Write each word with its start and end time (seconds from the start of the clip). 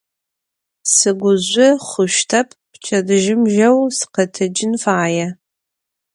Sıguzjo 0.93 1.69
xhuştep, 1.89 2.49
pçedıjım 2.71 3.41
jeu 3.55 3.77
sıkhetecın 3.97 4.73
faê. 4.83 5.25